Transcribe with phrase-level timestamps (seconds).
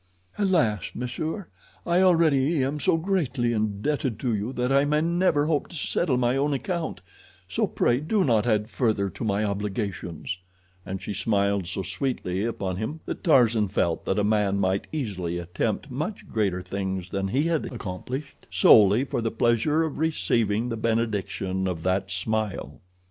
[0.39, 1.47] "Alas, monsieur,
[1.85, 6.17] I already am so greatly indebted to you that I may never hope to settle
[6.17, 7.01] my own account,
[7.47, 10.39] so pray do not add further to my obligations,"
[10.87, 15.37] and she smiled so sweetly upon him that Tarzan felt that a man might easily
[15.37, 20.77] attempt much greater things than he had accomplished, solely for the pleasure of receiving the
[20.77, 22.81] benediction of that smile.